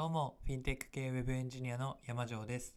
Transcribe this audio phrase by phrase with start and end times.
[0.00, 2.74] どうも、フィンテック系ウェブエンジニアの山城です。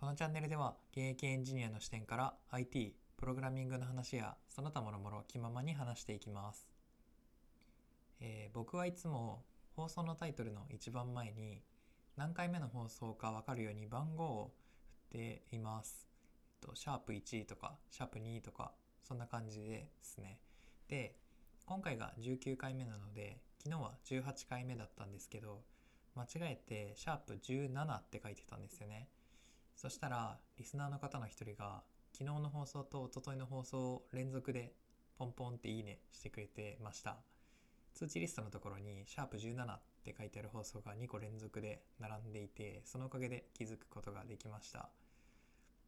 [0.00, 6.66] このチャンネルでは、現役エンジニアの視点から IT、プログラミングの話や、その他もろもろ気ままに話していきます。
[8.18, 9.44] えー僕はいつも
[9.76, 11.60] 放送のタイトルの一番前に、
[12.16, 14.54] 何回目の放送かわかるように番号を
[15.10, 16.08] 振っています。
[16.62, 18.72] えっと、シャープ1とか、シャープ2とか、
[19.02, 20.40] そんな感じですね。
[20.88, 21.14] で、
[21.66, 25.60] 今回が19回目なので、昨日は18回目だったんですけど、
[26.16, 29.08] 間違えてシャープ17って書いてたんですよね。
[29.76, 31.82] そしたらリスナーの方の一人が
[32.12, 34.72] 昨日の放送と一昨日の放送を連続で
[35.18, 37.16] ポンポンっていいねしてくれてました。
[37.92, 44.90] 通知リストのところにシャープ17って書いてある放送が2個連続で並んでいてそのおかげで気づくことができました。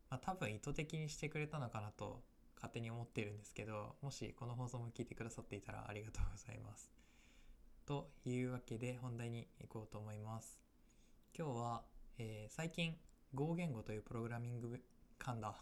[0.09, 2.23] まあ、多分意図的にしてくれたのかなと
[2.57, 7.06] 勝手に思ってるんですけどもしこの放送も聞いてくださっていたらありがとうございます。
[7.87, 10.59] というわけで本題に行こうと思います。
[11.39, 11.83] 今日は、
[12.19, 12.97] えー最近
[13.33, 14.83] Go 言語というプログラミング
[15.21, 15.55] 噛んだ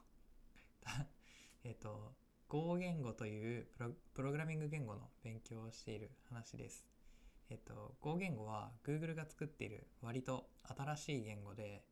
[1.65, 2.15] えっと
[2.49, 3.67] Go 言語という
[4.15, 6.87] プログラミング言語の勉強をしている話です。
[7.51, 11.85] えっと Go 言語は Google が作っている割と新しい言語で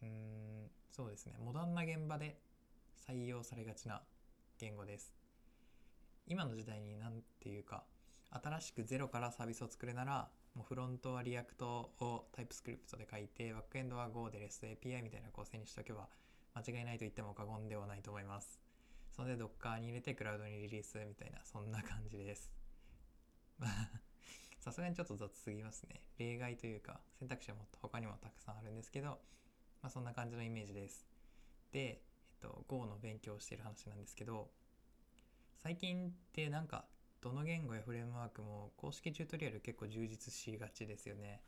[0.00, 2.40] うーんそうですねモダンな現場で
[3.04, 4.06] 採用されがちな
[4.58, 5.12] 言語です。
[6.28, 7.84] 今の時代に何ていうか
[8.32, 16.08] 新しくゼロからサービスを作るならもうフロントは React を TypeScript で書いてバックエンドは Go で REST API みたいな構成にしておけば
[16.54, 18.60] 間違いないと言っても過言ではないと思います。
[19.14, 22.50] それで Docker に入れてクラウドにリリースみたいなそんな感じです。
[24.60, 26.02] さすがにちょっと雑すぎますね。
[26.18, 29.20] 例外というか選択肢はもっと他にもたくさんあるんですけど
[29.82, 31.06] まあそんな感じのイメージです。
[31.70, 32.02] で、え
[32.36, 34.50] っと、Go の勉強をしている話なんですけど
[35.56, 36.86] 最近ってなんか
[37.22, 41.40] どの言語やフレームワークも公式チュートリアル結構充実しがちですよね。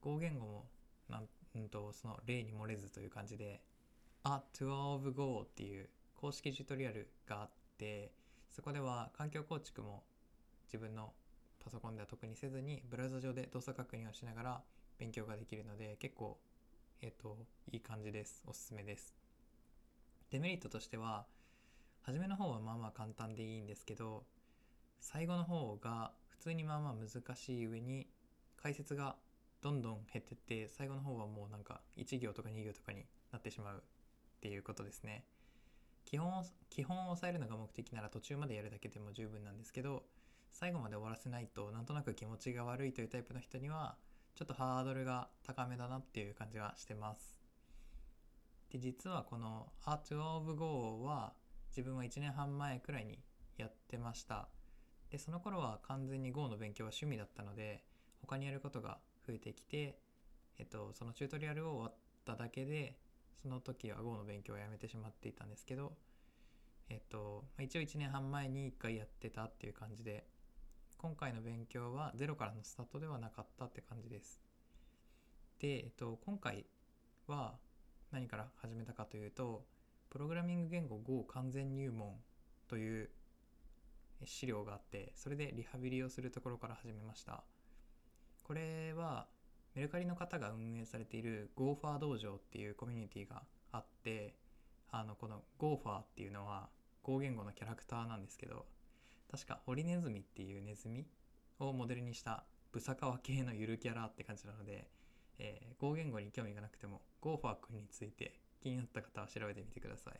[0.00, 0.64] Go 言語も
[1.10, 3.60] なんとその例に漏れずという感じで
[4.24, 8.10] 「A Tour of Go」っていう公式チュートリアルがあって
[8.50, 10.02] そこでは環境構築も
[10.64, 11.12] 自分の
[11.62, 14.62] パソコンでは特にせずにブラウザ上で動作確認をしながら
[14.98, 16.38] 勉強ができるので結構
[17.02, 17.36] えっ、と
[17.70, 19.14] いい感じですおすすめです
[20.30, 21.26] デメリットとしては
[22.00, 24.24] 初めの方はまあまあ簡単でいいんですけど
[25.00, 28.06] 最後の方が普通にまあまあ難しい上に
[28.56, 29.16] 解説が
[29.62, 33.80] どんどん減ってって最後の方はもうなんか1行とか2行とかになってしまうっ
[34.40, 35.24] ていうことですね。
[36.04, 40.04] 基本を基本を抑えるのが目的なら途中までやるだけでも十分なんですけど
[40.52, 43.96] 最後まで終わらせないとなんとなく気持ちが悪いというタイプの人には
[44.36, 47.40] ちょっとハードルが高めだなっていう感じはしてます。
[48.70, 51.32] で実はこの Art of Go は
[51.70, 53.18] 自分は1年半前くらいに
[53.56, 54.48] やってました。
[55.10, 57.84] でその頃は完全に Go の勉強は趣味だったので
[58.20, 59.98] 他にやることが増えてきて、
[60.58, 61.94] えっと、そのチュートリアルを終わっ
[62.24, 62.96] ただけで
[63.42, 65.92] その時は Go の勉強をやめてしまっていたんですけど、
[66.88, 70.24] えっと、一応1年半前に1回やってたっていう感じで
[70.98, 74.40] 今回の勉強はゼロからのスタートではなかったって感じです。
[75.60, 76.66] で、えっと、今回
[77.26, 77.54] は
[78.12, 79.64] 何から始めたかというと
[80.10, 82.14] プログラミング言語 Go 完全入門
[82.68, 83.10] という
[84.26, 87.44] 資料があってそれでリハビリをするところから始めました。
[88.42, 89.26] これは
[89.74, 93.42] メルカリの方が運営されている GoFar 道場っていうコミュニティが
[93.72, 94.34] あって
[94.90, 96.68] あのこの GoFar っていうのは
[97.02, 98.66] Go 言語のキャラクターなんですけど
[99.30, 101.06] 確かオリネズミっていうネズミ
[101.58, 104.88] をモデルにしたブサカワ系のゆるキャラって感じなので、
[105.38, 110.14] えー、言語に興味がなくても GoFar 君について気になった方は調べてみてください。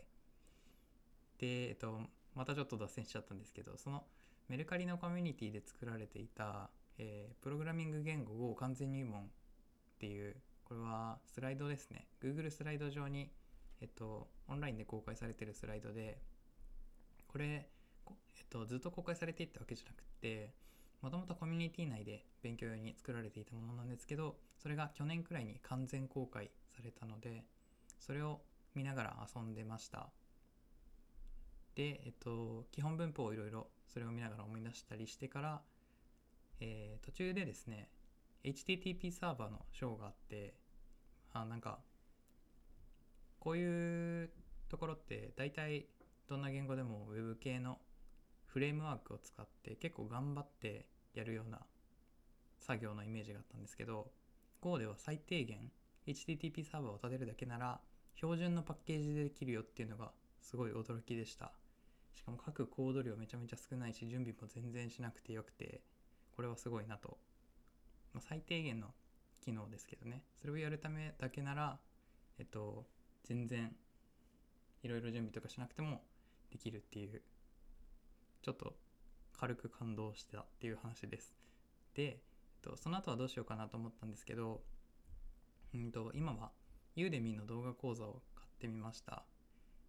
[1.39, 2.01] でえっと
[2.37, 4.05] またちょっと脱線しちゃったんですけどその
[4.49, 9.27] メルカリのコミュニティで作られていた、えープログラミング言語を完全入門っ
[9.99, 12.09] ていうこれはスライドですね。
[12.21, 13.31] Google スライド上に、
[13.81, 16.19] えっと、オンラインで公開されてるスライドで
[17.29, 18.09] これ、え
[18.43, 20.53] っと、ずっと公開されていったわけじゃなくて
[21.03, 27.45] もともとコミュニティ内で勉強用に作られていたものなんですけどそれが去年くらいに完全公開されたので
[28.01, 28.41] それを
[28.75, 30.11] 見ながら遊んでました。
[31.77, 35.63] で、えっと、基本文法をいろいろそれを見ながら思い出したりしてから、
[36.61, 37.89] えー途中でですね
[38.43, 40.55] HTTP サーバーの章があって
[41.33, 41.79] あなんか
[43.39, 44.31] こういう
[44.69, 45.87] ところって大体
[46.29, 47.79] どんな言語でも Web 系の
[48.47, 51.61] フレームワークを使って結構頑張ってやるような
[52.59, 54.11] 作業のイメージがあったんですけど
[54.63, 55.71] Go では最低限
[56.07, 57.81] HTTP サーバーを立てるだけなら
[58.15, 61.53] 標準のパッケージでできるよっていうのがすごい驚きでした。
[62.17, 65.83] しかも書くコード量めちゃめちゃ少ないし準備も全然しなくてよくて
[66.35, 67.19] これはすごいなと、
[68.13, 68.89] まあ、最低限の
[69.41, 70.23] 機能ですけどね。
[70.35, 71.79] それをやるためだけなら
[72.39, 72.87] えっと
[73.25, 73.75] 全然
[74.83, 76.03] いろいろ準備とかしなくても
[76.51, 77.23] できるっていう
[78.43, 78.75] ちょっと
[79.39, 81.35] 軽く感動してたっていう話です。
[81.95, 82.19] で、えっ
[82.63, 84.63] と、その後はどうしようかなと思ったんですけど、
[85.75, 86.53] うんと、今は
[86.95, 89.25] ユーデミーの動画講座を買ってみました。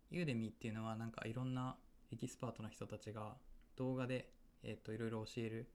[0.09, 1.77] Udemy っていうのはなんかいろんな
[2.11, 3.35] エキスパートの人たちが
[3.75, 4.29] 動画で、
[4.63, 5.69] えっと、いろいろ教える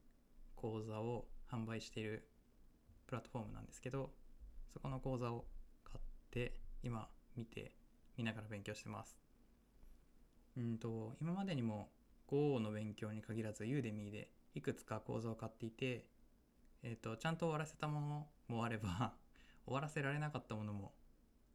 [0.55, 2.27] 講座を販売している
[3.05, 4.11] プラットフォームなんですけど
[4.73, 5.45] そこの講座を
[5.83, 6.01] 買っ
[6.31, 7.75] て今見て
[8.17, 9.17] 見ながら勉強してます。
[10.57, 11.89] うんと今までにも
[12.27, 16.05] Go の勉強に限らず Udemy でいくつか講座を買っていて、
[16.83, 19.13] えーと、ちゃんと終わらせたものもあれば
[19.65, 20.93] 終わらせられなかったものも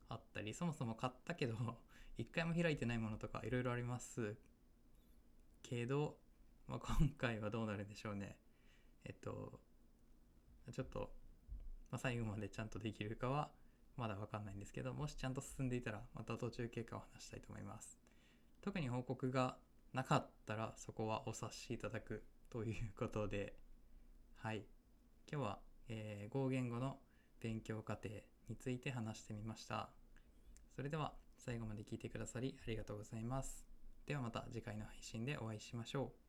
[0.08, 1.56] あったりそもそも買ったけど
[2.16, 4.36] 一回も開いてないものとかいろいろあります。
[5.68, 6.16] けど、
[6.66, 8.36] まあ、今回はどうなるんでしょうね。
[9.04, 9.60] えっと
[10.72, 11.12] ちょっと、
[11.90, 13.50] まあ、最後までちゃんとできるかは
[13.96, 17.98] まだ分かんないんですけどもしちゃんと進んでいたらまた途中経過を話したいと思います。
[18.60, 19.56] 特に報告が
[19.92, 23.54] なかったらそこはお察しいただくということで
[24.36, 24.64] はい。
[25.30, 26.98] 今日は、えー、Go 言語の
[27.40, 28.08] 勉強過程
[28.48, 29.90] について話してみました。
[30.74, 33.77] それでは最後まで聞いてくださりありがとうございます。
[34.08, 36.27] ではまた次回の配信でお会いしましょう。